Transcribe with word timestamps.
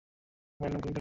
তার 0.03 0.07
মায়ের 0.59 0.71
নাম 0.71 0.73
কণিকা 0.73 0.79
রায়। 0.79 0.89